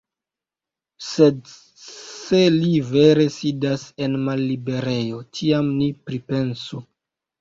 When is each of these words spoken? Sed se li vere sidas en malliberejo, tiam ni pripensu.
Sed 1.07 1.51
se 1.81 2.39
li 2.55 2.71
vere 2.89 3.27
sidas 3.35 3.83
en 4.07 4.17
malliberejo, 4.31 5.21
tiam 5.41 5.71
ni 5.83 5.91
pripensu. 6.09 6.83